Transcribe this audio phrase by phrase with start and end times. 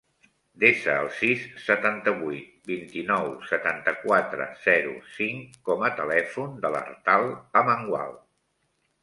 [0.61, 7.29] Desa el sis, setanta-vuit, vint-i-nou, setanta-quatre, zero, cinc com a telèfon de l'Artal
[7.63, 8.19] Amengual.